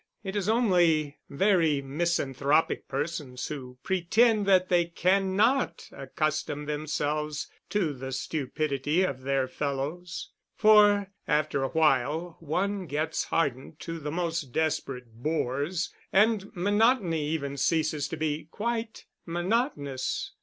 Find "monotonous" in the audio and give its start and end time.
19.27-20.31